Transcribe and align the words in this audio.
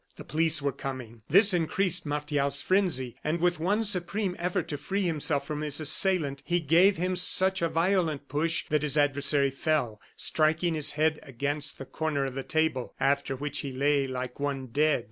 The 0.17 0.23
police 0.23 0.63
were 0.63 0.71
coming! 0.71 1.21
This 1.29 1.53
increased 1.53 2.07
Martial's 2.07 2.63
frenzy; 2.63 3.17
and 3.23 3.39
with 3.39 3.59
one 3.59 3.83
supreme 3.83 4.35
effort 4.39 4.67
to 4.69 4.77
free 4.79 5.03
himself 5.03 5.45
from 5.45 5.61
his 5.61 5.79
assailant, 5.79 6.41
he 6.43 6.59
gave 6.59 6.97
him 6.97 7.15
such 7.15 7.61
a 7.61 7.69
violent 7.69 8.27
push 8.27 8.65
that 8.69 8.81
his 8.81 8.97
adversary 8.97 9.51
fell, 9.51 10.01
striking 10.15 10.73
his 10.73 10.93
head 10.93 11.19
against 11.21 11.77
the 11.77 11.85
corner 11.85 12.25
of 12.25 12.33
the 12.33 12.41
table, 12.41 12.95
after 12.99 13.35
which 13.35 13.59
he 13.59 13.71
lay 13.71 14.07
like 14.07 14.39
one 14.39 14.65
dead. 14.71 14.99